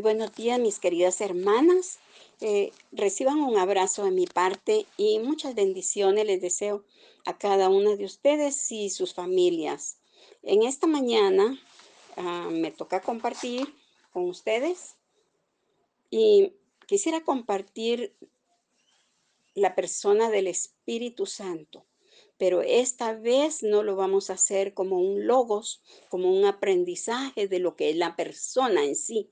[0.00, 1.98] buenos días, mis queridas hermanas.
[2.40, 6.84] Eh, reciban un abrazo de mi parte y muchas bendiciones les deseo
[7.26, 9.98] a cada una de ustedes y sus familias.
[10.42, 11.60] En esta mañana
[12.16, 13.72] ah, me toca compartir
[14.12, 14.96] con ustedes
[16.10, 16.52] y
[16.86, 18.14] quisiera compartir
[19.54, 21.84] la persona del Espíritu Santo,
[22.38, 27.58] pero esta vez no lo vamos a hacer como un logos, como un aprendizaje de
[27.58, 29.30] lo que es la persona en sí.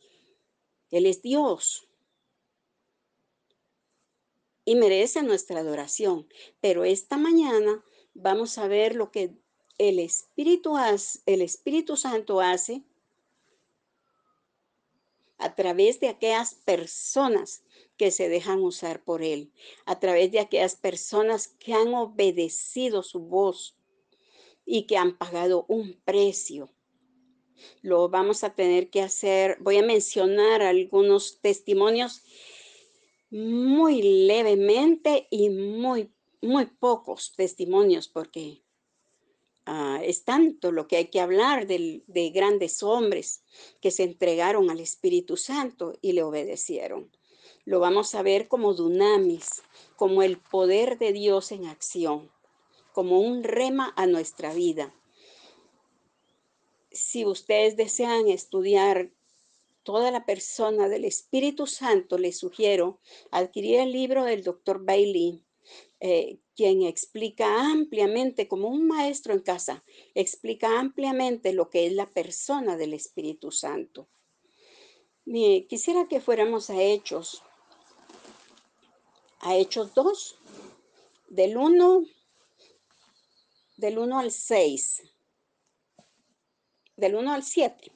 [0.90, 1.90] Él es Dios,
[4.64, 6.28] y merece nuestra adoración.
[6.60, 9.34] Pero esta mañana vamos a ver lo que
[9.78, 10.76] el Espíritu,
[11.26, 12.84] el Espíritu Santo hace
[15.38, 17.64] a través de aquellas personas
[17.96, 19.50] que se dejan usar por Él,
[19.86, 23.74] a través de aquellas personas que han obedecido su voz
[24.64, 26.70] y que han pagado un precio.
[27.82, 32.22] Lo vamos a tener que hacer, voy a mencionar algunos testimonios
[33.30, 36.10] muy levemente y muy,
[36.42, 38.62] muy pocos testimonios porque
[39.66, 43.42] ah, es tanto lo que hay que hablar de, de grandes hombres
[43.80, 47.10] que se entregaron al Espíritu Santo y le obedecieron.
[47.64, 49.62] Lo vamos a ver como dunamis,
[49.96, 52.30] como el poder de Dios en acción,
[52.92, 54.92] como un rema a nuestra vida.
[56.90, 59.10] Si ustedes desean estudiar
[59.82, 65.44] toda la persona del Espíritu Santo, le sugiero adquirir el libro del doctor Bailey,
[66.00, 69.84] eh, quien explica ampliamente, como un maestro en casa,
[70.14, 74.08] explica ampliamente lo que es la persona del Espíritu Santo.
[75.68, 77.42] quisiera que fuéramos a Hechos,
[79.40, 80.38] a Hechos 2,
[81.28, 82.04] del 1,
[83.76, 85.02] del 1 al 6,
[87.00, 87.92] del 1 al 7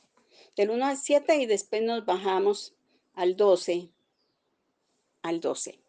[0.57, 2.75] del 1 al 7 y después nos bajamos
[3.15, 3.91] al 12,
[5.23, 5.81] al 12.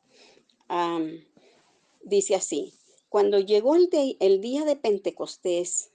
[2.02, 2.74] dice así,
[3.10, 3.90] cuando llegó el,
[4.20, 5.92] el día de Pentecostés,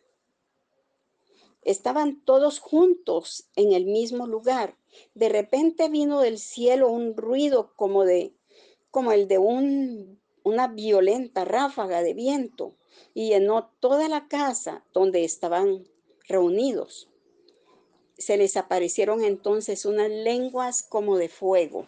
[1.63, 4.77] estaban todos juntos en el mismo lugar.
[5.15, 8.35] De repente vino del cielo un ruido como de
[8.91, 12.75] como el de un, una violenta ráfaga de viento
[13.15, 15.87] y llenó toda la casa donde estaban
[16.27, 17.10] reunidos
[18.21, 21.87] se les aparecieron entonces unas lenguas como de fuego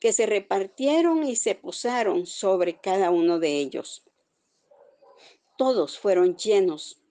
[0.00, 4.02] que se repartieron y se posaron sobre cada uno de ellos.
[5.58, 7.02] Todos fueron llenos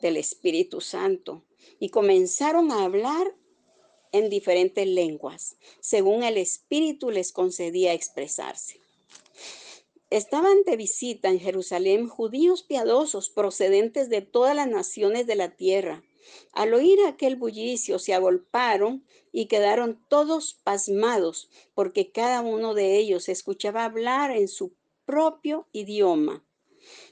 [0.00, 1.44] del Espíritu Santo
[1.78, 3.36] y comenzaron a hablar
[4.12, 8.80] en diferentes lenguas, según el Espíritu les concedía expresarse.
[10.10, 16.04] Estaban de visita en Jerusalén judíos piadosos procedentes de todas las naciones de la tierra.
[16.52, 23.28] Al oír aquel bullicio se agolparon y quedaron todos pasmados porque cada uno de ellos
[23.28, 24.72] escuchaba hablar en su
[25.06, 26.44] propio idioma.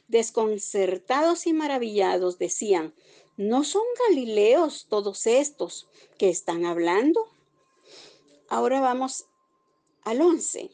[0.06, 2.94] Desconcertados y maravillados decían,
[3.36, 7.28] ¿no son galileos todos estos que están hablando?
[8.48, 9.26] Ahora vamos
[10.04, 10.70] al once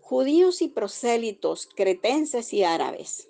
[0.00, 3.28] judíos y prosélitos, cretenses y árabes.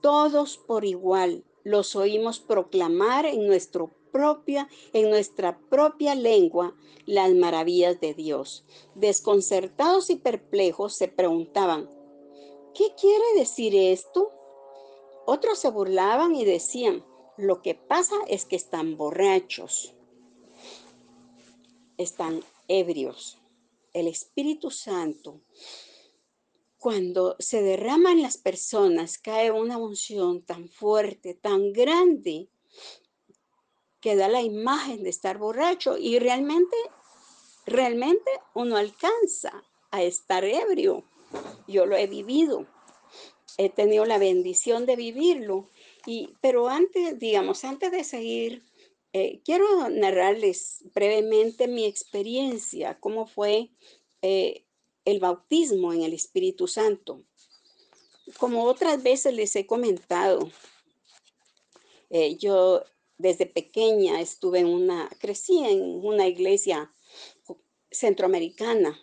[0.00, 6.76] Todos por igual los oímos proclamar en, nuestro propia, en nuestra propia lengua
[7.06, 8.64] las maravillas de Dios.
[8.94, 11.88] Desconcertados y perplejos se preguntaban,
[12.74, 14.30] ¿qué quiere decir esto?
[15.26, 17.04] Otros se burlaban y decían,
[17.36, 19.94] lo que pasa es que están borrachos,
[21.96, 23.38] están ebrios
[23.94, 25.40] el Espíritu Santo,
[26.78, 32.48] cuando se derrama en las personas, cae una unción tan fuerte, tan grande,
[34.00, 36.76] que da la imagen de estar borracho y realmente,
[37.64, 41.04] realmente uno alcanza a estar ebrio.
[41.66, 42.66] Yo lo he vivido,
[43.56, 45.70] he tenido la bendición de vivirlo,
[46.04, 48.62] y, pero antes, digamos, antes de seguir
[49.16, 53.70] eh, quiero narrarles brevemente mi experiencia, cómo fue
[54.22, 54.66] eh,
[55.04, 57.22] el bautismo en el Espíritu Santo.
[58.38, 60.50] Como otras veces les he comentado,
[62.10, 62.82] eh, yo
[63.16, 66.92] desde pequeña estuve en una, crecí en una iglesia
[67.92, 68.98] centroamericana,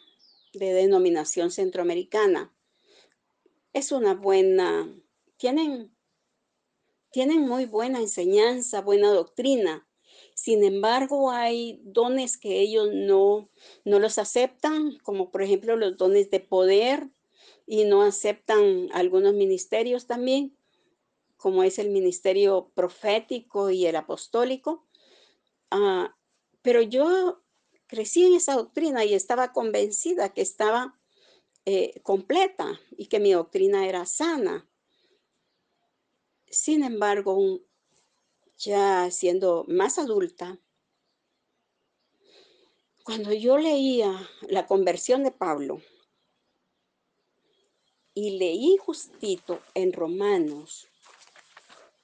[0.51, 2.53] de denominación centroamericana.
[3.71, 4.93] Es una buena,
[5.37, 5.95] tienen,
[7.11, 9.87] tienen muy buena enseñanza, buena doctrina,
[10.41, 13.51] sin embargo, hay dones que ellos no,
[13.85, 17.11] no los aceptan, como por ejemplo los dones de poder,
[17.67, 20.57] y no aceptan algunos ministerios también,
[21.37, 24.87] como es el ministerio profético y el apostólico.
[25.69, 26.17] Ah,
[26.63, 27.43] pero yo
[27.85, 30.99] crecí en esa doctrina y estaba convencida que estaba
[31.65, 34.67] eh, completa y que mi doctrina era sana.
[36.49, 37.61] Sin embargo,
[38.63, 40.59] ya siendo más adulta,
[43.03, 45.81] cuando yo leía la conversión de Pablo
[48.13, 50.87] y leí justito en Romanos,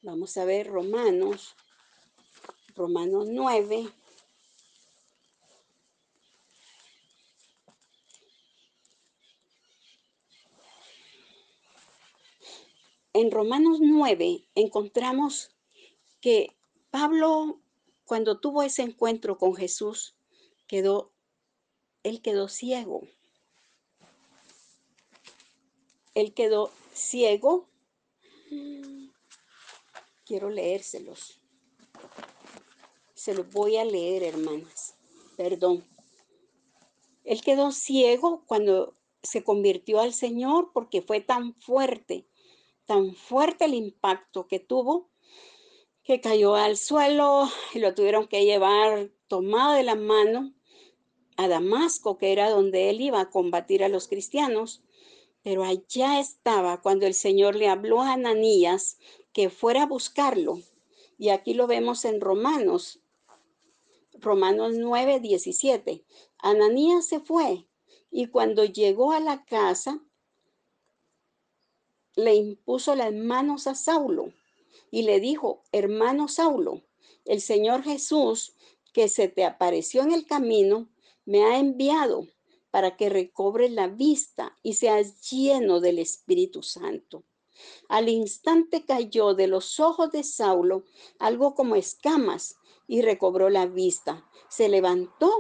[0.02, 1.56] vamos a ver Romanos,
[2.76, 3.88] Romanos 9,
[13.14, 15.57] en Romanos 9 encontramos
[16.28, 16.58] que
[16.92, 17.62] Pablo,
[18.04, 20.18] cuando tuvo ese encuentro con Jesús,
[20.68, 21.14] quedó,
[22.04, 23.08] él quedó ciego.
[26.16, 27.70] Él quedó ciego.
[30.26, 31.40] Quiero leérselos.
[33.14, 34.96] Se los voy a leer, hermanas.
[35.38, 35.88] Perdón.
[37.24, 42.28] Él quedó ciego cuando se convirtió al Señor porque fue tan fuerte,
[42.86, 45.10] tan fuerte el impacto que tuvo
[46.08, 50.54] que cayó al suelo y lo tuvieron que llevar tomado de la mano
[51.36, 54.82] a Damasco, que era donde él iba a combatir a los cristianos.
[55.44, 59.00] Pero allá estaba cuando el Señor le habló a Ananías
[59.34, 60.62] que fuera a buscarlo.
[61.18, 63.02] Y aquí lo vemos en Romanos,
[64.14, 66.06] Romanos 9, 17.
[66.38, 67.68] Ananías se fue
[68.12, 70.02] y cuando llegó a la casa,
[72.16, 74.32] le impuso las manos a Saulo
[74.92, 76.84] y le dijo, hermano Saulo,
[77.26, 78.54] el Señor Jesús
[78.94, 80.90] que se te apareció en el camino,
[81.26, 82.26] me ha enviado
[82.72, 87.24] para que recobres la vista y seas lleno del Espíritu Santo.
[87.90, 90.84] Al instante cayó de los ojos de Saulo
[91.20, 92.56] algo como escamas
[92.88, 94.28] y recobró la vista.
[94.50, 95.32] Se levantó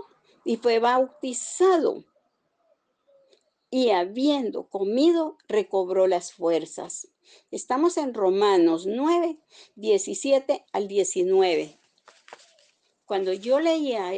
[0.43, 2.03] y fue bautizado.
[3.69, 7.09] Y habiendo comido, recobró las fuerzas.
[7.51, 9.37] Estamos en Romanos 9,
[9.75, 11.79] 17 al 19.
[13.05, 14.13] Cuando yo leía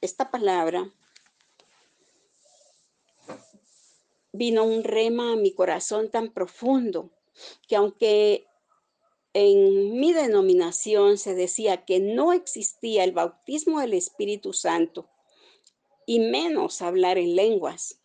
[0.00, 0.92] esta palabra,
[4.32, 7.10] vino un rema a mi corazón tan profundo
[7.66, 8.46] que aunque
[9.32, 15.08] en mi denominación se decía que no existía el bautismo del Espíritu Santo
[16.06, 18.00] y menos hablar en lenguas,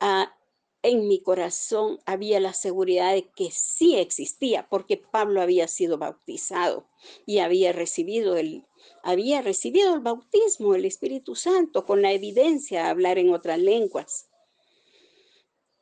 [0.00, 0.36] ah,
[0.82, 6.88] en mi corazón había la seguridad de que sí existía, porque Pablo había sido bautizado
[7.26, 8.64] y había recibido el,
[9.02, 14.28] había recibido el bautismo del Espíritu Santo con la evidencia de hablar en otras lenguas.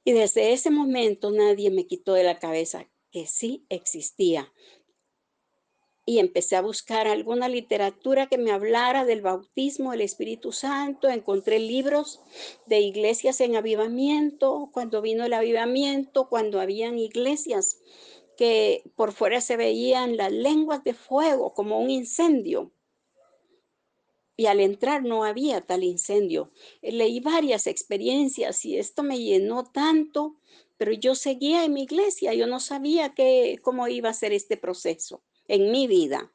[0.04, 4.52] Y desde ese momento nadie me quitó de la cabeza que sí existía.
[6.06, 11.08] Y empecé a buscar alguna literatura que me hablara del bautismo del Espíritu Santo.
[11.08, 12.20] Encontré libros
[12.66, 17.80] de iglesias en avivamiento, cuando vino el avivamiento, cuando habían iglesias
[18.36, 22.72] que por fuera se veían las lenguas de fuego como un incendio
[24.36, 26.50] y al entrar no había tal incendio.
[26.82, 30.36] Leí varias experiencias y esto me llenó tanto,
[30.76, 34.56] pero yo seguía en mi iglesia, yo no sabía que, cómo iba a ser este
[34.56, 36.32] proceso en mi vida.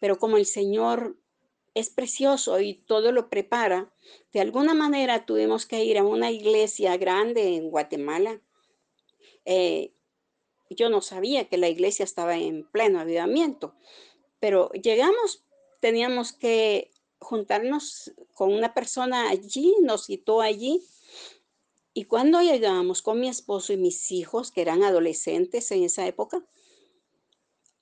[0.00, 1.16] Pero como el Señor
[1.74, 3.92] es precioso y todo lo prepara,
[4.32, 8.40] de alguna manera tuvimos que ir a una iglesia grande en Guatemala.
[9.44, 9.92] Eh,
[10.70, 13.74] yo no sabía que la iglesia estaba en pleno avivamiento,
[14.40, 15.44] pero llegamos,
[15.80, 16.90] teníamos que
[17.20, 20.82] juntarnos con una persona allí, nos citó allí.
[21.94, 26.44] Y cuando llegamos con mi esposo y mis hijos, que eran adolescentes en esa época,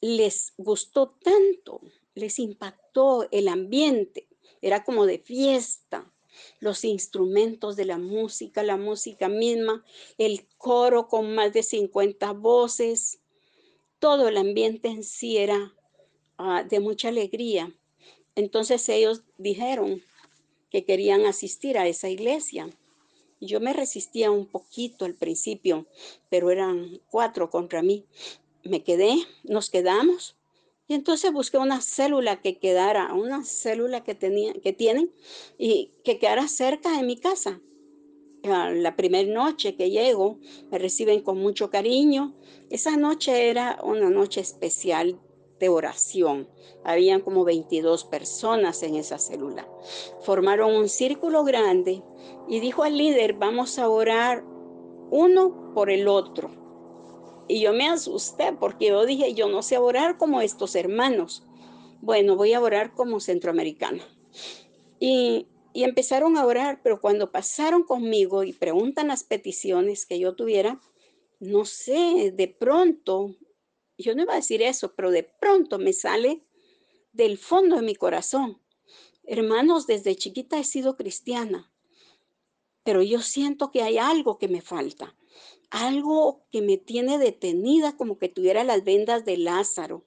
[0.07, 1.81] les gustó tanto,
[2.15, 4.29] les impactó el ambiente,
[4.63, 6.13] era como de fiesta,
[6.61, 9.85] los instrumentos de la música, la música misma,
[10.17, 13.19] el coro con más de 50 voces,
[13.99, 15.75] todo el ambiente en sí era
[16.39, 17.75] ah, de mucha alegría.
[18.37, 20.03] Entonces ellos dijeron
[20.71, 22.71] que querían asistir a esa iglesia.
[23.41, 25.87] Yo me resistía un poquito al principio,
[26.29, 28.05] pero eran cuatro contra mí.
[28.69, 30.37] Me quedé, nos quedamos.
[30.89, 35.13] Y entonces busqué una célula que quedara, una célula que, tenía, que tienen
[35.59, 37.61] y que quedara cerca de mi casa.
[38.43, 40.39] La primera noche que llego,
[40.71, 42.37] me reciben con mucho cariño.
[42.71, 45.21] Esa noche era una noche especial
[45.59, 46.49] de oración.
[46.85, 49.69] Habían como 22 personas en esa célula.
[50.21, 52.05] Formaron un círculo grande
[52.47, 54.45] y dijo al líder, vamos a orar
[55.11, 56.66] uno por el otro.
[57.49, 61.45] Y yo me asusté porque yo dije, yo no sé orar como estos hermanos.
[62.01, 64.03] Bueno, voy a orar como centroamericana.
[64.99, 70.35] Y, y empezaron a orar, pero cuando pasaron conmigo y preguntan las peticiones que yo
[70.35, 70.81] tuviera,
[71.39, 73.37] no sé, de pronto,
[73.99, 76.45] yo no iba a decir eso, pero de pronto me sale
[77.13, 78.61] del fondo de mi corazón.
[79.25, 81.73] Hermanos, desde chiquita he sido cristiana,
[82.85, 85.17] pero yo siento que hay algo que me falta,
[85.71, 90.07] algo que me tiene detenida como que tuviera las vendas de Lázaro.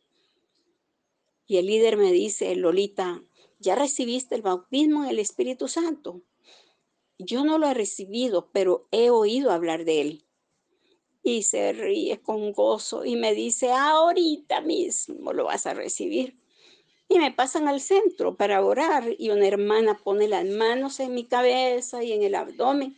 [1.46, 3.24] Y el líder me dice, Lolita,
[3.60, 6.22] ¿ya recibiste el bautismo en el Espíritu Santo?
[7.18, 10.26] Yo no lo he recibido, pero he oído hablar de él.
[11.22, 16.38] Y se ríe con gozo y me dice, ahorita mismo lo vas a recibir.
[17.10, 21.26] Y me pasan al centro para orar y una hermana pone las manos en mi
[21.26, 22.96] cabeza y en el abdomen.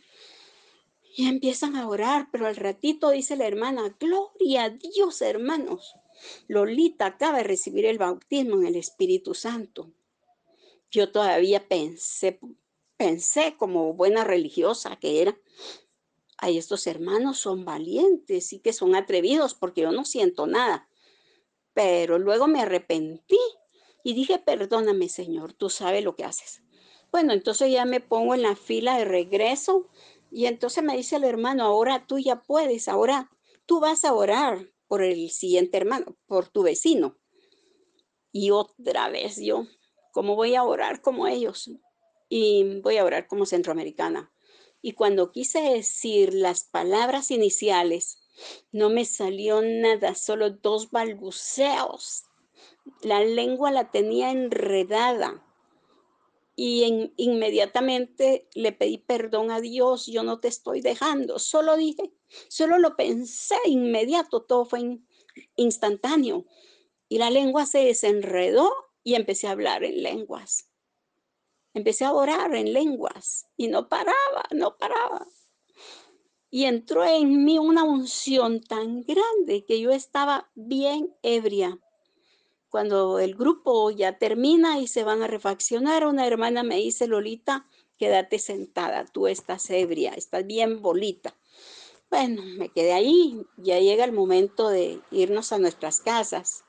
[1.14, 5.94] Y empiezan a orar, pero al ratito dice la hermana, gloria a Dios, hermanos.
[6.48, 9.92] Lolita acaba de recibir el bautismo en el Espíritu Santo.
[10.90, 12.38] Yo todavía pensé,
[12.96, 15.36] pensé como buena religiosa que era,
[16.38, 20.88] ay, estos hermanos son valientes y que son atrevidos porque yo no siento nada.
[21.74, 23.38] Pero luego me arrepentí
[24.04, 26.62] y dije, perdóname, Señor, tú sabes lo que haces.
[27.10, 29.88] Bueno, entonces ya me pongo en la fila de regreso
[30.32, 33.30] y entonces me dice el hermano, ahora tú ya puedes, ahora
[33.66, 37.18] tú vas a orar por el siguiente hermano, por tu vecino.
[38.32, 39.66] Y otra vez yo,
[40.12, 41.70] ¿cómo voy a orar como ellos?
[42.28, 44.32] Y voy a orar como centroamericana.
[44.80, 48.18] Y cuando quise decir las palabras iniciales,
[48.72, 52.24] no me salió nada, solo dos balbuceos
[53.02, 55.44] la lengua la tenía enredada
[56.64, 62.12] y inmediatamente le pedí perdón a Dios, yo no te estoy dejando, solo dije,
[62.46, 65.00] solo lo pensé inmediato, todo fue
[65.56, 66.46] instantáneo
[67.08, 70.70] y la lengua se desenredó y empecé a hablar en lenguas.
[71.74, 75.26] Empecé a orar en lenguas y no paraba, no paraba.
[76.48, 81.80] Y entró en mí una unción tan grande que yo estaba bien ebria
[82.72, 87.66] cuando el grupo ya termina y se van a refaccionar, una hermana me dice, Lolita,
[87.98, 91.34] quédate sentada, tú estás ebria, estás bien bolita.
[92.08, 96.64] Bueno, me quedé ahí, ya llega el momento de irnos a nuestras casas.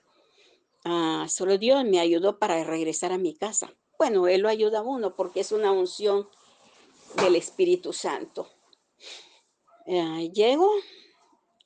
[0.84, 3.74] Ah, solo Dios me ayudó para regresar a mi casa.
[3.98, 6.28] Bueno, Él lo ayuda a uno porque es una unción
[7.22, 8.50] del Espíritu Santo.
[9.88, 10.70] Ah, llego,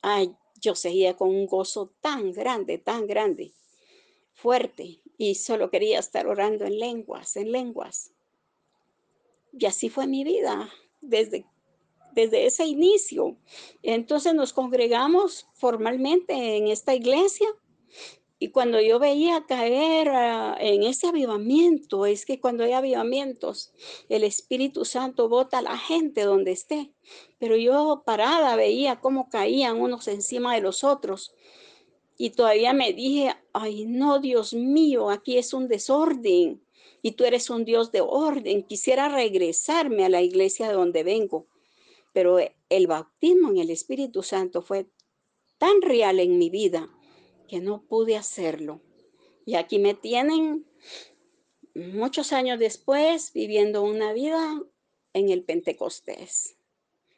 [0.00, 3.52] ay, yo seguía con un gozo tan grande, tan grande
[4.38, 8.12] fuerte y solo quería estar orando en lenguas, en lenguas.
[9.52, 11.44] Y así fue mi vida desde,
[12.12, 13.36] desde ese inicio.
[13.82, 17.48] Entonces nos congregamos formalmente en esta iglesia
[18.38, 20.06] y cuando yo veía caer
[20.60, 23.72] en ese avivamiento, es que cuando hay avivamientos,
[24.08, 26.92] el Espíritu Santo bota a la gente donde esté.
[27.40, 31.34] Pero yo parada veía cómo caían unos encima de los otros
[32.18, 36.60] y todavía me dije, ay no, Dios mío, aquí es un desorden
[37.00, 38.64] y tú eres un Dios de orden.
[38.64, 41.46] Quisiera regresarme a la iglesia de donde vengo,
[42.12, 44.88] pero el bautismo en el Espíritu Santo fue
[45.58, 46.90] tan real en mi vida
[47.46, 48.82] que no pude hacerlo.
[49.46, 50.66] Y aquí me tienen
[51.74, 54.60] muchos años después viviendo una vida
[55.12, 56.57] en el Pentecostés.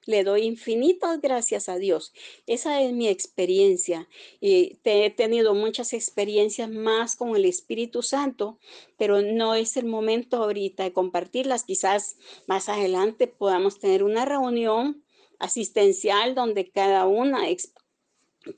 [0.06, 2.12] Le doy infinitas gracias a Dios.
[2.46, 4.08] Esa es mi experiencia.
[4.40, 8.58] Y he tenido muchas experiencias más con el Espíritu Santo,
[8.96, 11.64] pero no es el momento ahorita de compartirlas.
[11.64, 12.16] Quizás
[12.46, 15.04] más adelante podamos tener una reunión
[15.38, 17.46] asistencial donde cada una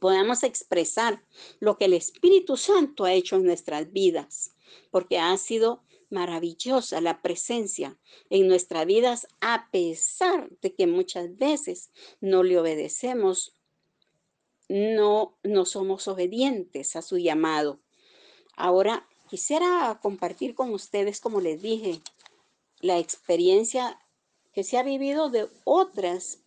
[0.01, 1.23] podamos expresar
[1.61, 4.55] lo que el Espíritu Santo ha hecho en nuestras vidas,
[4.91, 5.83] porque ha sido
[6.13, 7.99] maravillosa la presencia
[8.31, 11.91] en nuestras vidas a pesar de que muchas veces
[12.21, 13.55] no le obedecemos,
[14.69, 17.81] no, no somos obedientes a su llamado.
[18.57, 22.01] Ahora quisiera compartir con ustedes, como les dije,
[22.81, 23.99] la experiencia
[24.53, 26.41] que se ha vivido de otras,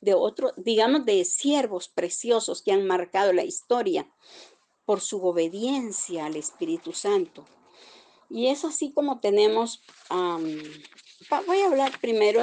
[0.00, 4.10] de otros, digamos, de siervos preciosos que han marcado la historia
[4.84, 7.44] por su obediencia al Espíritu Santo.
[8.30, 12.42] Y es así como tenemos, voy a hablar primero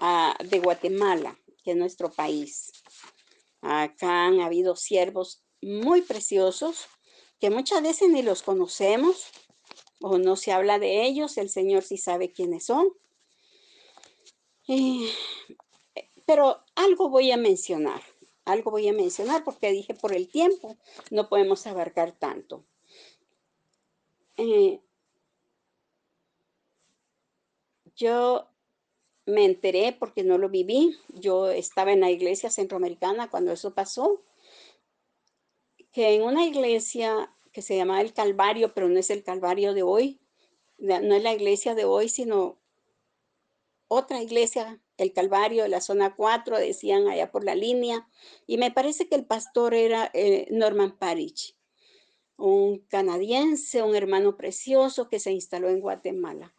[0.00, 2.72] ah, de Guatemala, que es nuestro país.
[3.60, 6.86] Acá han habido siervos muy preciosos
[7.40, 9.26] que muchas veces ni los conocemos
[10.00, 12.88] o no se habla de ellos, el Señor sí sabe quiénes son.
[16.26, 18.02] Pero algo voy a mencionar,
[18.44, 20.76] algo voy a mencionar porque dije por el tiempo
[21.10, 22.64] no podemos abarcar tanto.
[24.38, 24.80] Eh,
[27.98, 28.46] Yo
[29.26, 30.96] me enteré porque no lo viví.
[31.08, 34.22] Yo estaba en la iglesia centroamericana cuando eso pasó,
[35.92, 39.82] que en una iglesia que se llamaba el Calvario, pero no es el Calvario de
[39.82, 40.20] hoy,
[40.78, 42.56] no es la iglesia de hoy, sino
[43.88, 48.08] otra iglesia, el Calvario de la zona 4, decían allá por la línea,
[48.46, 51.57] y me parece que el pastor era eh, Norman Parich,
[52.38, 56.54] un canadiense, un hermano precioso que se instaló en Guatemala.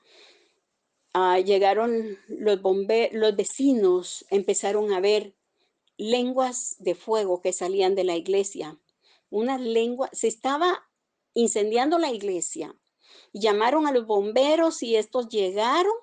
[1.13, 2.59] Ah, llegaron los
[3.13, 5.35] los vecinos empezaron a ver
[5.97, 8.79] lenguas de fuego que salían de la iglesia.
[9.29, 10.87] Una lengua, se estaba
[11.33, 12.75] incendiando la iglesia.
[13.33, 15.93] Llamaron a los bomberos y estos llegaron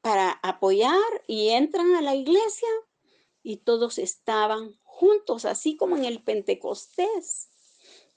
[0.00, 2.68] para apoyar y entran a la iglesia
[3.42, 7.49] y todos estaban juntos, así como en el Pentecostés,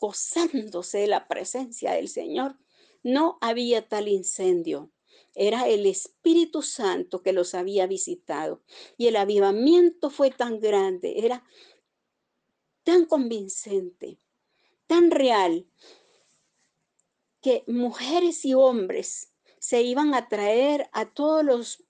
[0.04, 2.58] gozándose de la presencia del Señor.
[3.04, 4.92] No había tal incendio.
[5.34, 8.62] Era el Espíritu Santo que los había visitado.
[8.98, 11.46] Y el avivamiento fue tan grande, era
[12.84, 14.20] tan convincente,
[14.88, 15.66] tan real,
[17.42, 21.83] que mujeres y hombres se iban a traer a todos los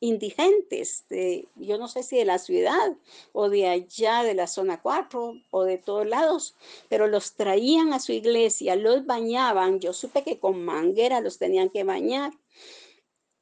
[0.00, 2.96] indigentes de, yo no sé si de la ciudad
[3.32, 6.54] o de allá de la zona 4 o de todos lados,
[6.88, 11.70] pero los traían a su iglesia, los bañaban, yo supe que con manguera los tenían
[11.70, 12.32] que bañar,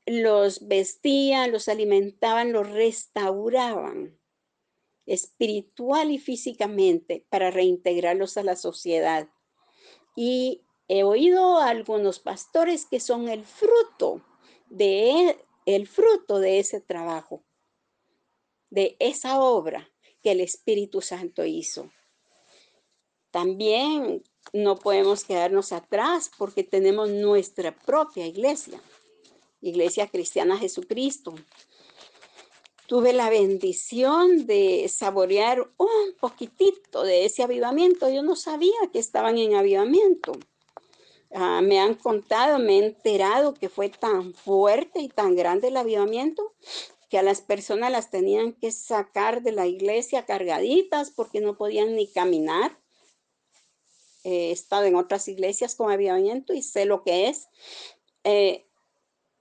[0.06, 4.18] los vestían, los alimentaban, los restauraban
[5.06, 9.28] espiritual y físicamente para reintegrarlos a la sociedad.
[10.16, 14.22] Y he oído a algunos pastores que son el fruto
[14.68, 15.36] de
[15.66, 17.44] el fruto de ese trabajo,
[18.70, 19.90] de esa obra
[20.22, 21.90] que el Espíritu Santo hizo.
[23.30, 24.22] También
[24.52, 28.80] no podemos quedarnos atrás porque tenemos nuestra propia iglesia,
[29.60, 31.34] Iglesia Cristiana Jesucristo.
[32.86, 38.10] Tuve la bendición de saborear un poquitito de ese avivamiento.
[38.10, 40.32] Yo no sabía que estaban en avivamiento.
[41.36, 45.76] Ah, me han contado, me he enterado que fue tan fuerte y tan grande el
[45.76, 46.54] avivamiento
[47.10, 51.96] que a las personas las tenían que sacar de la iglesia cargaditas porque no podían
[51.96, 52.78] ni caminar.
[54.22, 57.48] he estado en otras iglesias con avivamiento y sé lo que es.
[58.22, 58.64] Eh,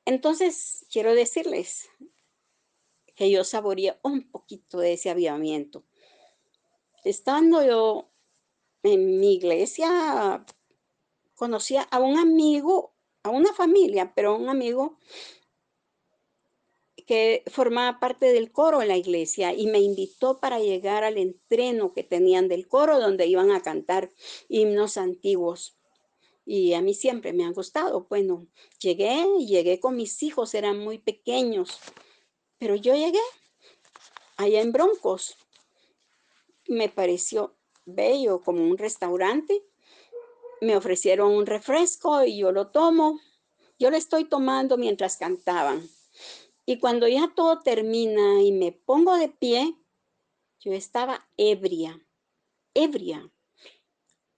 [0.06, 1.90] entonces, quiero decirles
[3.16, 5.84] que yo saboreé un poquito de ese avivamiento.
[7.04, 8.10] Estando yo
[8.82, 10.44] en mi iglesia
[11.36, 12.94] conocía a un amigo,
[13.24, 14.98] a una familia, pero un amigo
[17.06, 21.94] que formaba parte del coro en la iglesia y me invitó para llegar al entreno
[21.94, 24.12] que tenían del coro donde iban a cantar
[24.48, 25.78] himnos antiguos.
[26.46, 28.08] Y a mí siempre me han gustado.
[28.10, 28.48] Bueno,
[28.80, 31.80] llegué, llegué con mis hijos, eran muy pequeños,
[32.58, 33.22] pero yo llegué
[34.38, 35.38] allá en Broncos.
[36.68, 39.64] Me pareció bello como un restaurante
[40.64, 43.20] me ofrecieron un refresco y yo lo tomo.
[43.78, 45.88] Yo lo estoy tomando mientras cantaban.
[46.66, 49.76] Y cuando ya todo termina y me pongo de pie,
[50.60, 52.02] yo estaba ebria,
[52.74, 53.30] ebria.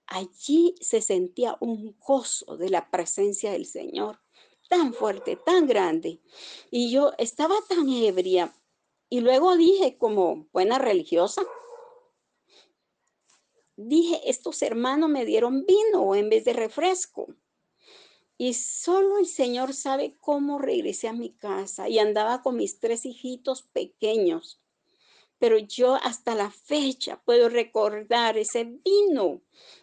[0.08, 4.20] Allí se sentía un gozo de la presencia del Señor,
[4.70, 6.22] tan fuerte, tan grande.
[6.72, 8.56] Y yo estaba tan ebria.
[9.10, 11.44] Y luego dije como buena religiosa,
[13.78, 17.28] dije, estos hermanos me dieron vino en vez de refresco.
[18.38, 23.06] Y solo el Señor sabe cómo regresé a mi casa y andaba con mis tres
[23.06, 24.62] hijitos pequeños.
[25.40, 29.42] Pero yo hasta la fecha puedo recordar ese vino,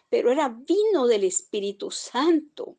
[0.09, 2.77] pero era vino del Espíritu Santo.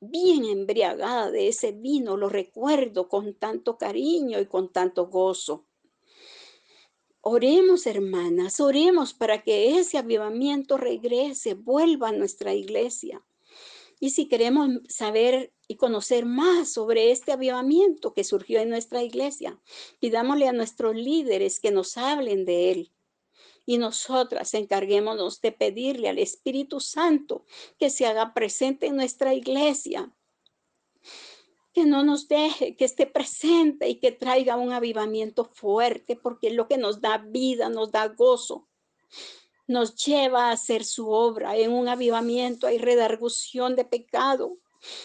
[0.00, 5.66] Bien embriagada de ese vino, lo recuerdo con tanto cariño y con tanto gozo.
[7.28, 13.26] Oremos, hermanas, oremos para que ese avivamiento regrese, vuelva a nuestra iglesia.
[13.98, 19.60] Y si queremos saber y conocer más sobre este avivamiento que surgió en nuestra iglesia,
[19.98, 22.92] pidámosle a nuestros líderes que nos hablen de él.
[23.64, 27.44] Y nosotras encarguémonos de pedirle al Espíritu Santo
[27.76, 30.16] que se haga presente en nuestra iglesia
[31.76, 36.54] que no nos deje, que esté presente y que traiga un avivamiento fuerte, porque es
[36.54, 38.66] lo que nos da vida, nos da gozo,
[39.66, 41.54] nos lleva a hacer su obra.
[41.54, 44.56] En un avivamiento hay redargución de pecado,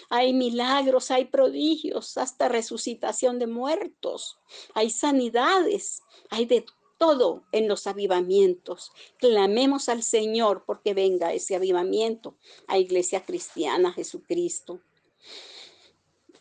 [0.10, 4.40] hay milagros, hay prodigios, hasta resucitación de muertos,
[4.74, 6.66] hay sanidades, hay de
[6.98, 8.94] todo en los avivamientos.
[9.18, 14.80] Clamemos al Señor porque venga ese avivamiento a Iglesia Cristiana Jesucristo.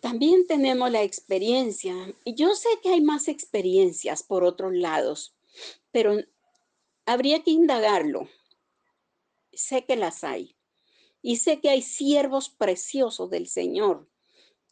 [0.01, 1.95] También tenemos la experiencia.
[2.25, 5.37] Y yo sé que hay más experiencias por otros lados,
[5.93, 6.17] pero
[7.07, 8.29] habría que indagarlo.
[9.53, 10.57] Sé que las hay.
[11.23, 14.09] Y sé que hay siervos preciosos del Señor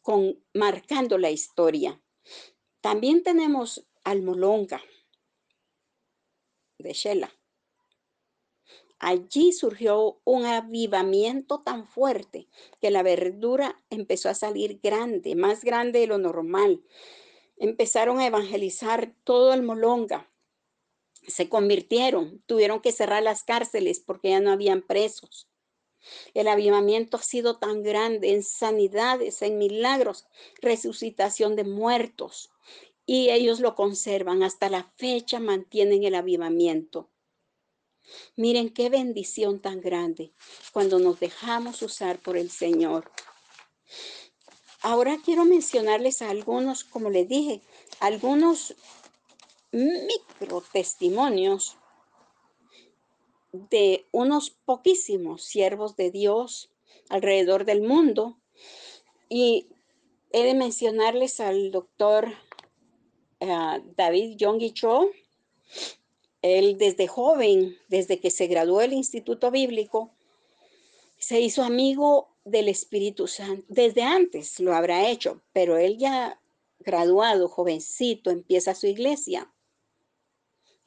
[0.01, 2.01] con, marcando la historia.
[2.81, 4.81] También tenemos al Molonga
[6.79, 7.38] de Shela.
[8.99, 12.49] Allí surgió un avivamiento tan fuerte
[12.81, 16.83] que la verdura empezó a salir grande, más grande de lo normal.
[17.55, 20.29] Empezaron a evangelizar todo el Molonga.
[21.27, 25.47] Se convirtieron, tuvieron que cerrar las cárceles porque ya no habían presos.
[26.33, 30.27] El avivamiento ha sido tan grande en sanidades, en milagros,
[30.61, 32.51] resucitación de muertos.
[33.05, 34.43] Y ellos lo conservan.
[34.43, 37.09] Hasta la fecha mantienen el avivamiento.
[38.35, 40.31] Miren qué bendición tan grande
[40.71, 43.11] cuando nos dejamos usar por el Señor.
[44.81, 47.61] Ahora quiero mencionarles a algunos, como les dije,
[47.99, 48.75] algunos
[49.71, 51.77] micro testimonios
[53.51, 56.71] de unos poquísimos siervos de Dios
[57.09, 58.39] alrededor del mundo.
[59.27, 59.67] Y
[60.31, 62.29] he de mencionarles al doctor
[63.41, 65.09] uh, David Yonggi Cho.
[66.41, 70.11] Él desde joven, desde que se graduó del Instituto Bíblico,
[71.17, 73.65] se hizo amigo del Espíritu Santo.
[73.67, 76.39] Desde antes lo habrá hecho, pero él ya
[76.79, 79.51] graduado, jovencito, empieza su iglesia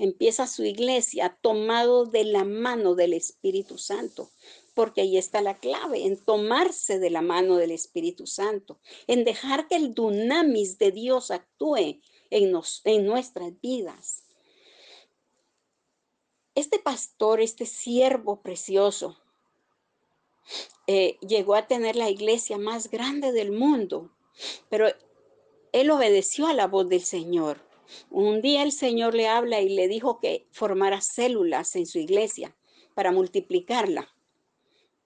[0.03, 4.31] empieza su iglesia tomado de la mano del Espíritu Santo,
[4.75, 9.69] porque ahí está la clave, en tomarse de la mano del Espíritu Santo, en dejar
[9.69, 14.22] que el dunamis de Dios actúe en, en nuestras vidas.
[16.55, 19.17] Este pastor, este siervo precioso,
[20.87, 24.11] eh, llegó a tener la iglesia más grande del mundo,
[24.69, 24.89] pero
[25.73, 27.67] él obedeció a la voz del Señor.
[28.11, 32.55] Un día el Señor le habla y le dijo que formara células en su iglesia
[32.95, 34.15] para multiplicarla.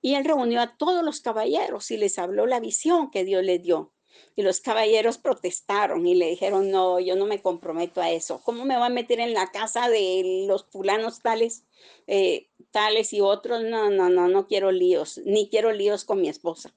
[0.02, 3.58] Y él reunió a todos los caballeros y les habló la visión que Dios le
[3.60, 3.92] dio.
[4.34, 8.40] Y los caballeros protestaron y le dijeron, no, yo no me comprometo a eso.
[8.44, 11.64] ¿Cómo me va a meter en la casa de los fulanos tales,
[12.06, 13.62] eh, tales y otros?
[13.62, 16.74] No, no, no, no quiero líos, ni quiero líos con mi esposa.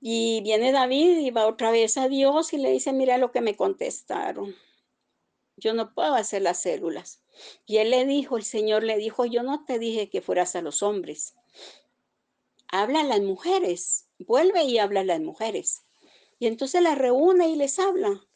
[0.00, 3.40] Y viene David y va otra vez a Dios y le dice, mira lo que
[3.40, 4.54] me contestaron
[5.56, 7.22] yo no puedo hacer las células.
[7.64, 10.62] Y él le dijo, el Señor le dijo, yo no te dije que fueras a
[10.62, 11.34] los hombres.
[12.68, 15.82] Habla a las mujeres, vuelve y habla a las mujeres.
[16.38, 18.26] Y entonces las reúne y les habla.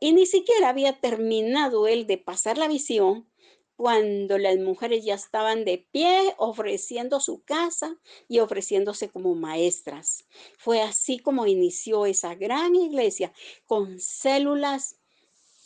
[0.00, 3.28] Y ni siquiera había terminado él de pasar la visión
[3.76, 10.26] cuando las mujeres ya estaban de pie ofreciendo su casa y ofreciéndose como maestras.
[10.58, 13.32] Fue así como inició esa gran iglesia
[13.66, 14.96] con células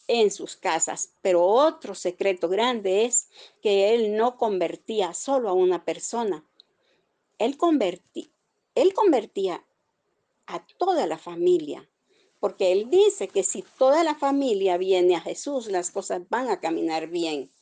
[0.09, 1.15] en sus casas.
[1.23, 3.31] Pero otro secreto grande es
[3.63, 6.45] que él no convertía solo a una persona.
[7.39, 8.31] Él, convertí,
[8.75, 9.65] él convertía
[10.47, 11.89] a toda la familia.
[12.41, 16.61] Porque él dice que si toda la familia viene a Jesús, las cosas van a
[16.61, 17.53] caminar bien.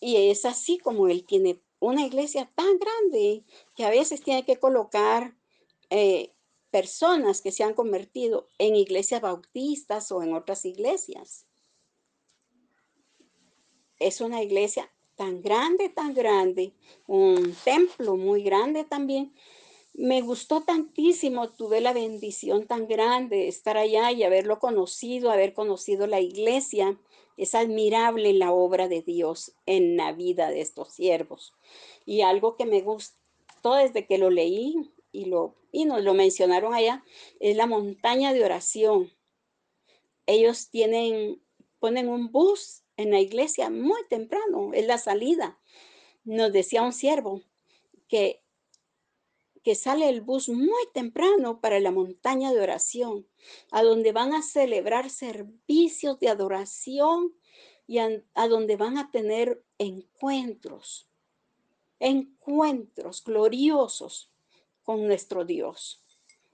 [0.00, 4.56] Y es así como él tiene una iglesia tan grande que a veces tiene que
[4.56, 5.36] colocar
[5.88, 6.34] eh,
[6.70, 11.46] personas que se han convertido en iglesias bautistas o en otras iglesias
[13.98, 16.72] es una iglesia tan grande, tan grande,
[17.06, 19.32] un templo muy grande también.
[19.98, 25.54] Me gustó tantísimo, tuve la bendición tan grande de estar allá y haberlo conocido, haber
[25.54, 27.00] conocido la iglesia.
[27.38, 31.54] Es admirable la obra de Dios en la vida de estos siervos.
[32.04, 36.74] Y algo que me gustó desde que lo leí y, lo, y nos lo mencionaron
[36.74, 37.02] allá,
[37.40, 39.10] es la montaña de oración.
[40.26, 41.40] Ellos tienen,
[41.78, 45.58] ponen un bus en la iglesia muy temprano, es la salida.
[46.24, 47.40] Nos decía un siervo
[48.08, 48.42] que,
[49.66, 53.26] que sale el bus muy temprano para la montaña de oración,
[53.72, 57.34] a donde van a celebrar servicios de adoración
[57.88, 61.08] y a, donde van a tener encuentros,
[61.98, 64.30] encuentros gloriosos
[64.84, 66.00] con nuestro Dios,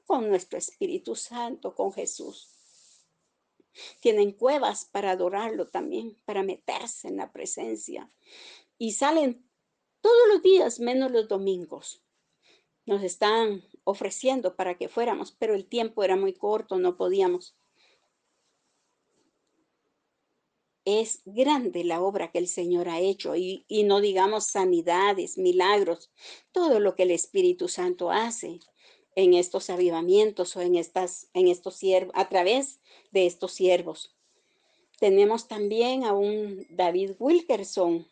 [0.06, 2.48] con nuestro Espíritu Santo, con Jesús.
[4.00, 8.10] Tienen cuevas para adorarlo también, para meterse en la presencia.
[8.78, 9.46] Y salen
[10.00, 12.02] todos los días, menos los domingos.
[12.84, 17.56] Nos están ofreciendo para que fuéramos, pero el tiempo era muy corto, no podíamos.
[20.84, 26.10] Es grande la obra que el Señor ha hecho y, no digamos sanidades, milagros,
[26.50, 28.58] todo lo que el Espíritu Santo hace
[29.14, 32.80] en estos avivamientos o en, estas, en estos siervos, a través
[33.12, 34.16] de estos siervos.
[34.98, 38.06] Tenemos también a un David Wilkerson.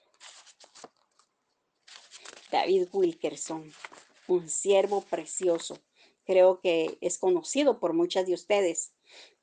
[2.52, 3.72] David Wilkerson,
[4.34, 5.78] un siervo precioso.
[6.24, 8.92] Creo que es conocido por muchas de ustedes.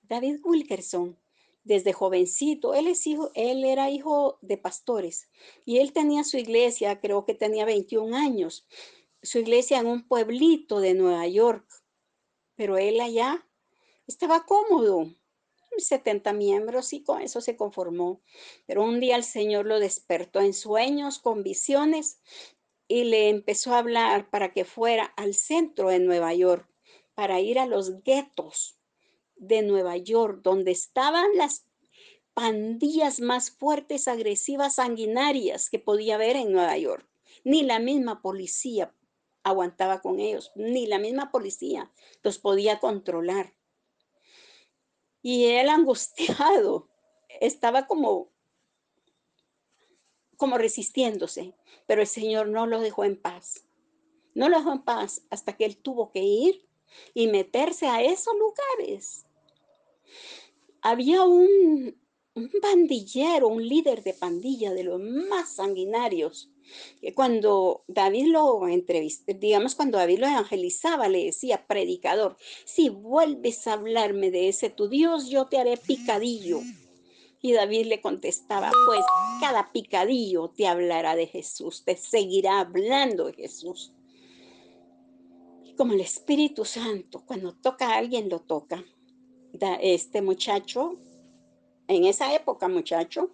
[0.04, 1.18] David Wilkerson,
[1.64, 5.28] desde jovencito, él, es hijo, él era hijo de pastores
[5.66, 8.66] y él tenía su iglesia, creo que tenía 21 años,
[9.22, 11.68] su iglesia en un pueblito de Nueva York,
[12.56, 13.46] pero él allá
[14.08, 15.10] estaba cómodo,
[15.78, 18.22] 70 miembros y con eso se conformó.
[18.66, 22.20] Pero un día el Señor lo despertó en sueños, con visiones
[22.88, 26.68] y le empezó a hablar para que fuera al centro de Nueva York,
[27.16, 28.78] para ir a los guetos
[29.36, 31.66] de Nueva York, donde estaban las
[32.34, 37.08] pandillas más fuertes, agresivas, sanguinarias que podía haber en Nueva York.
[37.44, 38.94] Ni la misma policía
[39.44, 43.56] aguantaba con ellos, ni la misma policía los podía controlar.
[45.22, 46.90] Y él angustiado
[47.42, 48.32] estaba como
[50.38, 51.54] como resistiéndose,
[51.86, 53.66] pero el Señor no lo dejó en paz.
[54.34, 56.68] No lo dejó en paz hasta que él tuvo que ir
[57.14, 59.26] y meterse a esos lugares.
[60.82, 61.98] Había un,
[62.36, 66.52] un pandillero, un líder de pandilla de los más sanguinarios,
[67.02, 73.66] que cuando David lo entrevistó, digamos, cuando David lo evangelizaba, le decía, predicador, si vuelves
[73.68, 76.62] a hablarme de ese tu Dios, yo te haré picadillo.
[77.48, 79.06] Y David le contestaba, pues
[79.40, 83.94] cada picadillo te hablará de Jesús, te seguirá hablando de Jesús.
[85.78, 88.84] Como el Espíritu Santo, cuando toca a alguien, lo toca.
[89.80, 90.98] Este muchacho,
[91.88, 93.34] en esa época, muchacho,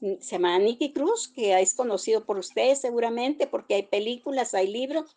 [0.00, 5.16] se llama Nicky Cruz, que es conocido por ustedes seguramente porque hay películas, hay libros.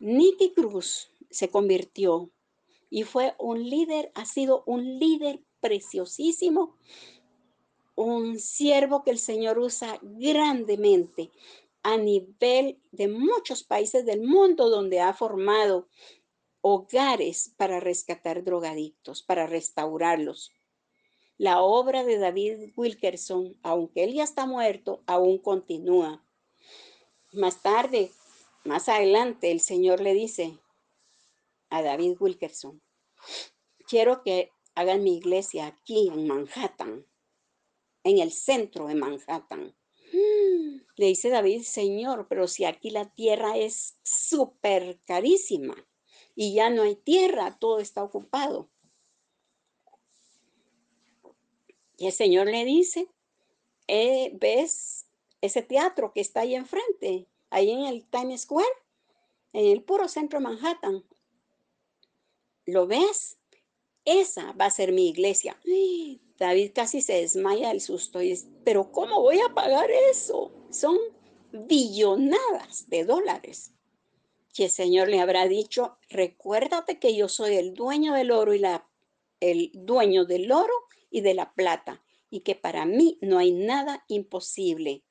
[0.00, 2.30] Nicky Cruz se convirtió
[2.88, 6.78] y fue un líder, ha sido un líder preciosísimo
[7.96, 11.32] un siervo que el Señor usa grandemente
[11.82, 15.88] a nivel de muchos países del mundo donde ha formado
[16.60, 20.52] hogares para rescatar drogadictos, para restaurarlos.
[21.38, 26.24] La obra de David Wilkerson, aunque él ya está muerto, aún continúa.
[27.32, 28.10] Más tarde,
[28.64, 30.58] más adelante, el Señor le dice
[31.70, 32.82] a David Wilkerson,
[33.86, 37.06] quiero que hagan mi iglesia aquí en Manhattan
[38.06, 39.74] en el centro de Manhattan.
[40.94, 45.74] Le dice David, Señor, pero si aquí la tierra es súper carísima
[46.36, 48.70] y ya no hay tierra, todo está ocupado.
[51.98, 53.08] Y el Señor le dice,
[53.88, 55.06] eh, ¿ves
[55.40, 58.68] ese teatro que está ahí enfrente, ahí en el Times Square,
[59.52, 61.04] en el puro centro de Manhattan?
[62.66, 63.38] ¿Lo ves?
[64.04, 65.58] Esa va a ser mi iglesia.
[66.38, 70.52] David casi se desmaya del susto y dice, pero ¿cómo voy a pagar eso?
[70.70, 70.98] Son
[71.52, 73.72] billonadas de dólares.
[74.56, 78.58] Y el Señor le habrá dicho, recuérdate que yo soy el dueño del oro y
[78.58, 78.88] la,
[79.40, 80.72] el dueño del oro
[81.10, 85.04] y de la plata y que para mí no hay nada imposible.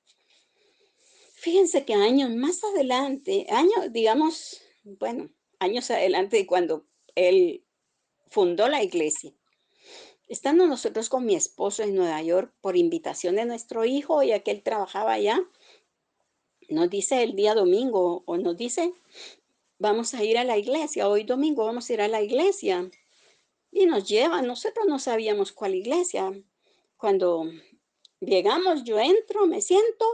[1.36, 7.64] Fíjense que años más adelante, años, digamos, bueno, años adelante de cuando él
[8.30, 9.34] fundó la iglesia,
[10.28, 14.52] Estando nosotros con mi esposo en Nueva York por invitación de nuestro hijo, ya que
[14.52, 15.40] él trabajaba allá,
[16.70, 18.94] nos dice el día domingo o nos dice,
[19.78, 22.90] vamos a ir a la iglesia, hoy domingo vamos a ir a la iglesia.
[23.72, 26.32] Y nos lleva, nosotros no sabíamos cuál iglesia.
[26.98, 27.46] Cuando
[28.20, 30.06] llegamos, yo entro, me siento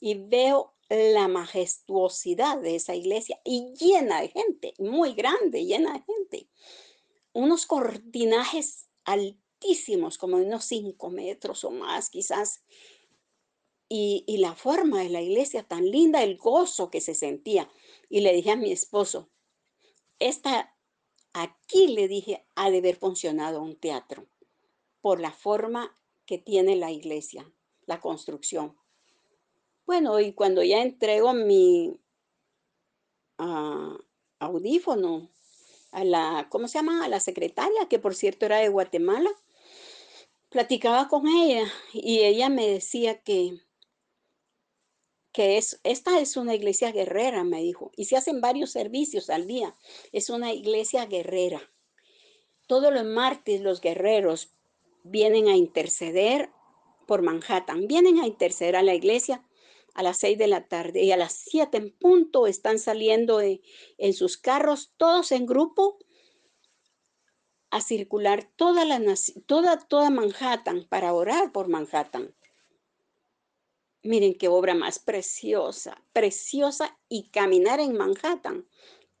[0.00, 6.02] y veo la majestuosidad de esa iglesia y llena de gente, muy grande, llena de
[6.02, 6.48] gente.
[7.32, 8.88] Unos cortinajes
[10.18, 12.62] como unos cinco metros o más quizás.
[13.88, 17.70] Y, y la forma de la iglesia tan linda, el gozo que se sentía.
[18.08, 19.30] Y le dije a mi esposo,
[20.18, 20.74] esta,
[21.32, 24.26] aquí le dije, ha de haber funcionado un teatro
[25.00, 25.94] por la forma
[26.24, 27.52] que tiene la iglesia,
[27.86, 28.78] la construcción.
[29.84, 32.00] Bueno, y cuando ya entrego mi
[33.38, 33.98] uh,
[34.38, 35.28] audífono
[35.90, 37.04] a la, ¿cómo se llama?
[37.04, 39.30] A la secretaria, que por cierto era de Guatemala,
[40.52, 43.58] platicaba con ella y ella me decía que,
[45.32, 49.46] que es, esta es una iglesia guerrera, me dijo, y se hacen varios servicios al
[49.46, 49.74] día.
[50.12, 51.72] Es una iglesia guerrera.
[52.66, 54.52] Todos los martes los guerreros
[55.02, 56.50] vienen a interceder
[57.06, 59.44] por Manhattan, vienen a interceder a la iglesia
[59.94, 63.60] a las 6 de la tarde y a las 7 en punto están saliendo en,
[63.98, 65.98] en sus carros, todos en grupo,
[67.72, 69.00] a circular toda, la,
[69.46, 72.34] toda, toda Manhattan para orar por Manhattan.
[74.02, 78.66] Miren qué obra más preciosa, preciosa y caminar en Manhattan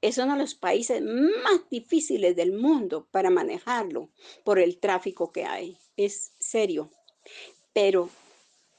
[0.02, 4.10] es uno de los países más difíciles del mundo para manejarlo
[4.44, 5.78] por el tráfico que hay.
[5.96, 6.90] Es serio.
[7.72, 8.10] Pero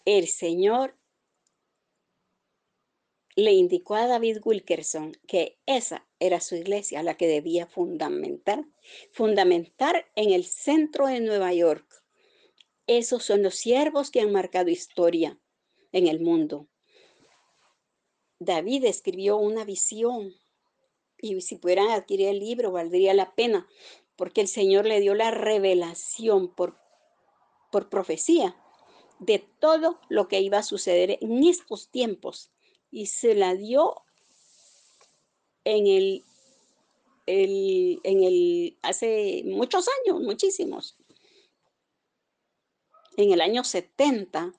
[0.06, 0.96] el Señor
[3.36, 8.66] le indicó a David Wilkerson que esa era su iglesia, la que debía fundamentar,
[9.12, 12.04] fundamentar en el centro de Nueva York.
[12.86, 15.40] Esos son los siervos que han marcado historia
[15.92, 16.68] en el mundo.
[18.40, 20.34] David escribió una visión
[21.18, 23.68] y si pudieran adquirir el libro valdría la pena,
[24.16, 26.78] porque el Señor le dio la revelación por,
[27.72, 28.58] por profecía
[29.20, 32.53] de todo lo que iba a suceder en estos tiempos
[32.94, 34.04] y se la dio
[35.64, 36.24] en el,
[37.26, 40.96] el, en el hace muchos años, muchísimos.
[43.18, 44.54] En el año 70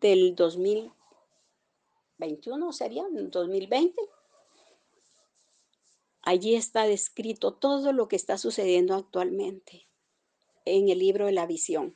[0.00, 4.00] del 2021 sería, 2020
[6.22, 9.86] Allí está descrito todo lo que está sucediendo actualmente
[10.64, 11.94] en el libro de la visión.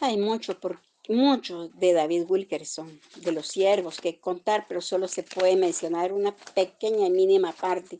[0.00, 5.22] Hay mucho, por, mucho de David Wilkerson, de los siervos que contar, pero solo se
[5.22, 7.98] puede mencionar una pequeña y mínima parte.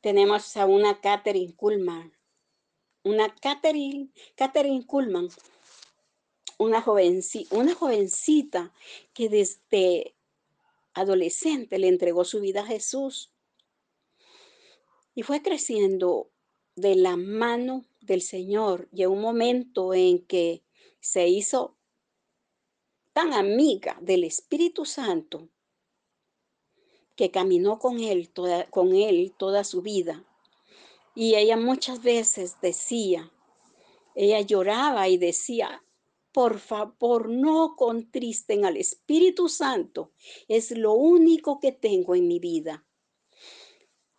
[0.00, 2.12] Tenemos a una Catherine Kuhlman,
[3.04, 5.28] una Catherine, Catherine Kuhlman,
[6.58, 6.84] una,
[7.50, 8.72] una jovencita
[9.12, 10.14] que desde
[10.94, 13.30] adolescente le entregó su vida a Jesús
[15.14, 16.30] y fue creciendo
[16.74, 20.62] de la mano del Señor y en un momento en que
[21.00, 21.77] se hizo
[23.18, 25.48] tan amiga del Espíritu Santo
[27.16, 30.24] que caminó con él toda, con él toda su vida.
[31.16, 33.32] Y ella muchas veces decía,
[34.14, 35.82] ella lloraba y decía,
[36.30, 40.12] por favor, no contristen al Espíritu Santo,
[40.46, 42.86] es lo único que tengo en mi vida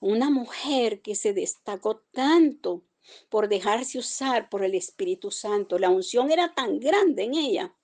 [0.02, 2.84] una mujer que se destacó tanto
[3.30, 5.78] por dejarse usar por el Espíritu Santo.
[5.78, 7.76] La unción era tan grande en ella.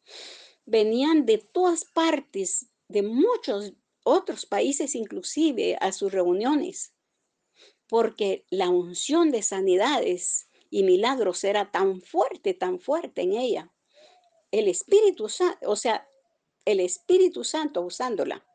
[0.65, 3.73] Venían de todas partes, de muchos
[4.03, 6.93] otros países inclusive, a sus reuniones,
[7.87, 13.71] porque la unción de sanidades y milagros era tan fuerte, tan fuerte en ella.
[14.51, 16.07] El Espíritu Santo, o sea,
[16.65, 18.45] el Espíritu Santo usándola.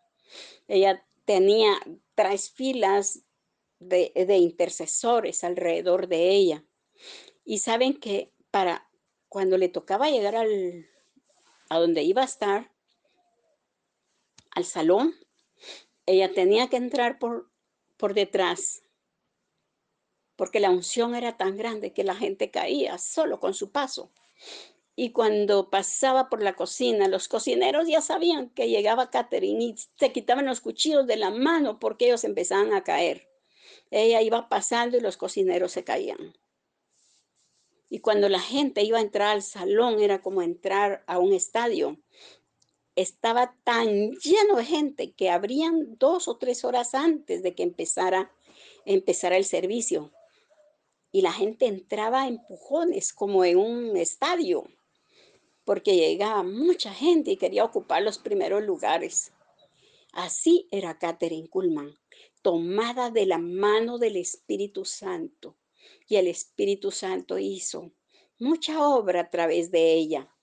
[0.69, 1.75] Ella tenía
[2.15, 3.25] tres filas
[3.79, 6.65] de, intercesores alrededor de ella.
[7.45, 8.89] Y saben que para
[9.29, 10.87] cuando le tocaba llegar al,
[11.71, 12.71] a donde iba a estar,
[14.51, 15.15] al salón,
[16.05, 17.51] ella tenía que entrar por,
[17.97, 18.83] por detrás,
[20.37, 24.11] porque la unción era tan grande que la gente caía solo con su paso.
[24.97, 30.13] Y cuando pasaba por la cocina, los cocineros ya sabían que llegaba Catherine y se
[30.13, 33.29] quitaban los cuchillos de la mano porque ellos empezaban a caer.
[33.91, 36.35] Ella iba pasando y los cocineros se caían.
[37.91, 41.99] Y cuando la gente iba a entrar al salón, era como entrar a un estadio.
[42.97, 48.33] Estaba tan lleno de gente que abrían dos o tres horas antes de que empezara,
[48.87, 50.13] el servicio.
[51.13, 54.65] Y la gente entraba a empujones como en un estadio,
[55.65, 59.33] porque llegaba mucha gente y quería ocupar los primeros lugares.
[60.13, 62.01] Así era Catherine Kuhlman
[62.43, 65.57] tomada de la mano del Espíritu Santo.
[66.09, 67.93] Y el Espíritu Santo hizo
[68.39, 70.35] mucha obra a través de ella.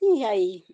[0.00, 0.64] Y ahí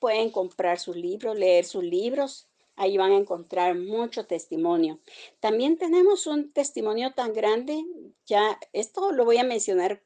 [0.00, 2.48] pueden comprar sus libros, leer sus libros.
[2.76, 5.00] Ahí van a encontrar mucho testimonio.
[5.40, 7.84] También tenemos un testimonio tan grande,
[8.26, 10.02] ya esto lo voy a mencionar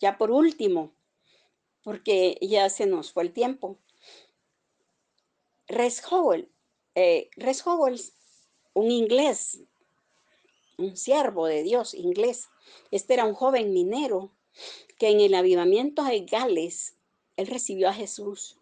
[0.00, 0.94] ya por último,
[1.82, 3.78] porque ya se nos fue el tiempo.
[5.66, 6.50] Res Howell,
[6.94, 7.98] eh, Res Howell
[8.74, 9.62] un inglés,
[10.78, 12.48] un siervo de Dios inglés.
[12.90, 14.32] Este era un joven minero
[14.98, 16.96] que en el avivamiento de Gales,
[17.36, 18.58] él recibió a Jesús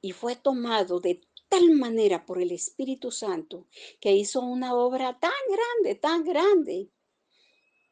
[0.00, 3.66] y fue tomado de tal manera por el Espíritu Santo
[4.00, 6.90] que hizo una obra tan grande, tan grande,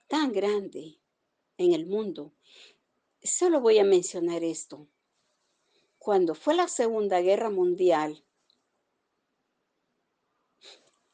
[0.06, 0.98] tan grande
[1.56, 2.32] en el mundo.
[3.22, 4.88] Solo voy a mencionar esto.
[5.98, 8.24] Cuando fue la Segunda Guerra Mundial,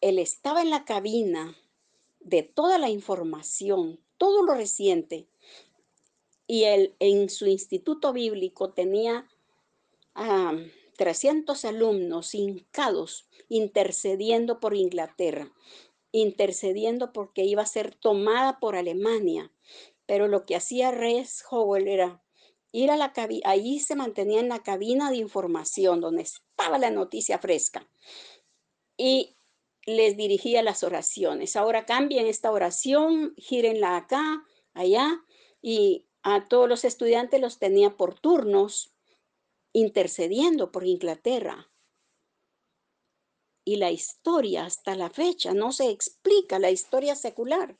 [0.05, 1.57] él estaba en la cabina
[2.21, 5.29] de toda la información, todo lo reciente,
[6.47, 9.27] y él en su instituto bíblico tenía
[10.99, 15.51] 300 alumnos hincados intercediendo por Inglaterra,
[16.13, 19.53] intercediendo porque iba a ser tomada por Alemania.
[20.05, 22.23] Pero lo que hacía Res Howell era
[22.73, 26.91] ir a la cabina, ahí se mantenía en la cabina de información donde estaba la
[26.91, 27.89] noticia fresca
[28.99, 29.35] y
[29.87, 31.57] les dirigía las oraciones.
[31.57, 35.25] Ahora cambien esta oración, gírenla acá, allá
[35.61, 38.95] y a todos los estudiantes los tenía por turnos
[39.73, 41.71] intercediendo por Inglaterra.
[43.67, 47.79] Y la historia hasta la fecha no se explica, la historia secular.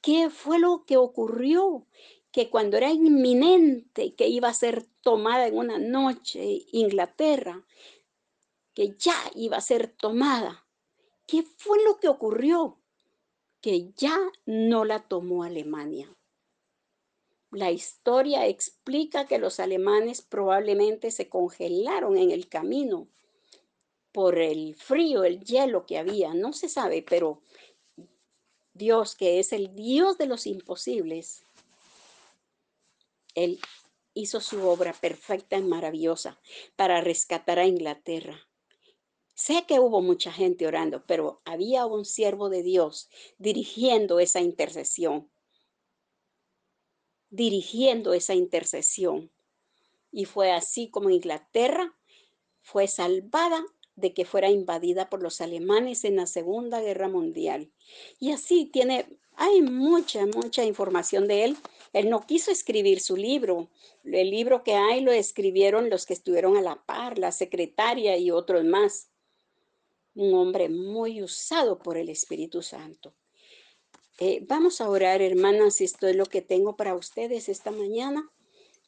[0.00, 1.86] ¿Qué fue lo que ocurrió?
[2.30, 7.64] Que cuando era inminente que iba a ser tomada en una noche Inglaterra,
[8.74, 10.67] que ya iba a ser tomada,
[11.28, 12.80] ¿qué fue lo que ocurrió?
[13.60, 16.12] Que ya no la tomó Alemania.
[17.50, 23.08] La historia explica que los alemanes probablemente se congelaron en el camino
[24.10, 27.42] por el frío, el hielo que había, no se sabe, pero
[28.72, 31.44] Dios, que es el Dios de los imposibles,
[33.34, 33.60] Él
[34.14, 36.40] hizo su obra perfecta y maravillosa
[36.74, 38.47] para rescatar a Inglaterra.
[39.38, 43.08] Sé que hubo mucha gente orando, pero había un siervo de Dios
[43.38, 45.30] dirigiendo esa intercesión
[47.30, 49.30] dirigiendo esa intercesión.
[50.10, 51.94] Y fue así como Inglaterra
[52.60, 53.64] fue salvada
[53.96, 57.72] de que fuera invadida por los alemanes en la Segunda Guerra Mundial.
[58.18, 61.56] Y así tiene, hay mucha, mucha información de él.
[61.92, 63.68] Él no quiso escribir su libro.
[64.04, 68.30] El libro que hay lo escribieron los que estuvieron a la par, la secretaria y
[68.30, 69.10] otros más.
[70.18, 73.14] Un hombre muy usado por el Espíritu Santo.
[74.18, 78.28] Eh, vamos a orar, hermanas, esto es lo que tengo para ustedes esta mañana.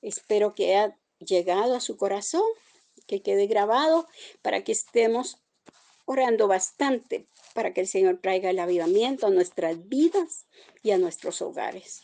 [0.02, 2.42] Espero que haya llegado a su corazón,
[3.06, 4.08] que quede grabado
[4.42, 5.38] para que estemos
[6.04, 10.48] orando bastante para que el Señor traiga el avivamiento a nuestras vidas
[10.82, 12.02] y a nuestros hogares.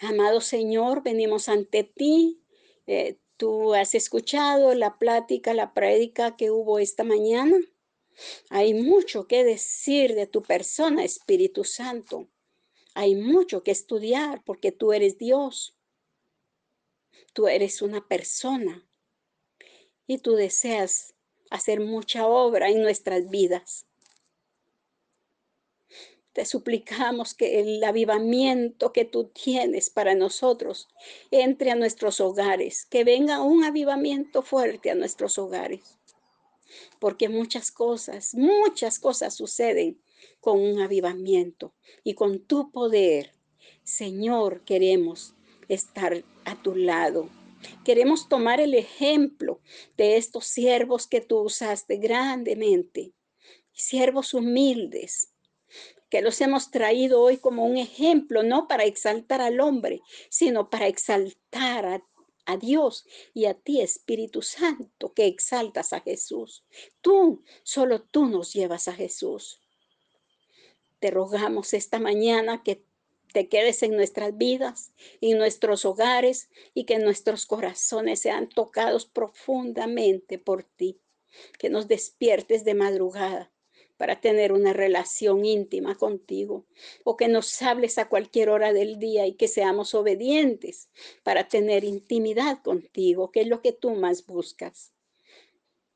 [0.00, 2.42] Amado Señor, venimos ante ti.
[2.88, 7.56] Eh, tú has escuchado la plática, la prédica que hubo esta mañana.
[8.50, 12.28] Hay mucho que decir de tu persona, Espíritu Santo.
[12.94, 15.76] Hay mucho que estudiar porque tú eres Dios.
[17.32, 18.88] Tú eres una persona
[20.06, 21.14] y tú deseas
[21.50, 23.85] hacer mucha obra en nuestras vidas.
[26.36, 30.86] Te suplicamos que el avivamiento que tú tienes para nosotros
[31.30, 35.98] entre a nuestros hogares, que venga un avivamiento fuerte a nuestros hogares
[36.98, 39.98] porque muchas cosas, muchas cosas suceden
[40.40, 41.72] con un avivamiento
[42.04, 43.32] y con tu poder.
[43.82, 45.34] Señor, queremos
[45.68, 47.30] estar a tu lado.
[47.82, 49.62] Queremos tomar el ejemplo
[49.96, 53.14] de estos siervos que tú usaste grandemente,
[53.72, 55.32] siervos humildes,
[56.08, 60.86] que los hemos traído hoy como un ejemplo, no para exaltar al hombre, sino para
[60.86, 62.02] exaltar
[62.46, 63.04] a Dios
[63.34, 66.64] y a ti, Espíritu Santo, que exaltas a Jesús.
[67.00, 69.60] Tú, solo tú nos llevas a Jesús.
[71.00, 72.84] Te rogamos esta mañana que
[73.32, 80.38] te quedes en nuestras vidas, en nuestros hogares y que nuestros corazones sean tocados profundamente
[80.38, 81.00] por ti.
[81.58, 83.52] Que nos despiertes de madrugada
[83.96, 86.66] para tener una relación íntima contigo
[87.04, 90.88] o que nos hables a cualquier hora del día y que seamos obedientes
[91.22, 94.92] para tener intimidad contigo, que es lo que tú más buscas.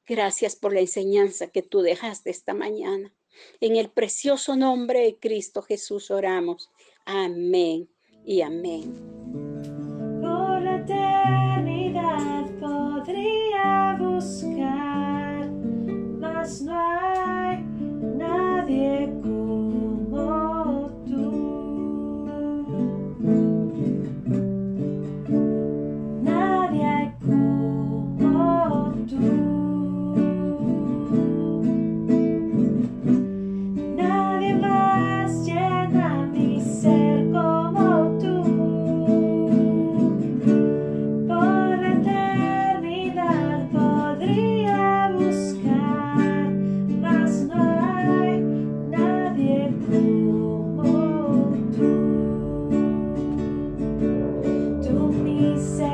[0.07, 3.15] Gracias por la enseñanza que tú dejaste esta mañana.
[3.61, 6.71] En el precioso nombre de Cristo Jesús oramos.
[7.05, 7.89] Amén
[8.25, 9.50] y amén.
[55.41, 55.90] he said.